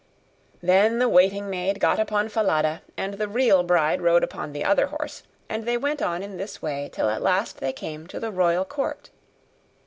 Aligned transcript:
Then 0.63 0.97
the 0.97 1.07
waiting 1.07 1.47
maid 1.47 1.79
got 1.79 1.99
upon 1.99 2.27
Falada, 2.29 2.81
and 2.97 3.13
the 3.13 3.27
real 3.27 3.61
bride 3.61 4.01
rode 4.01 4.23
upon 4.23 4.51
the 4.51 4.63
other 4.63 4.87
horse, 4.87 5.21
and 5.47 5.65
they 5.67 5.77
went 5.77 6.01
on 6.01 6.23
in 6.23 6.37
this 6.37 6.59
way 6.59 6.89
till 6.91 7.07
at 7.07 7.21
last 7.21 7.59
they 7.59 7.71
came 7.71 8.07
to 8.07 8.19
the 8.19 8.31
royal 8.31 8.65
court. 8.65 9.11